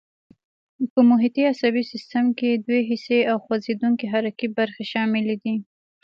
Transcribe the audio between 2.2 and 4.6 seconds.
کې دوې حسي او خوځېدونکي حرکي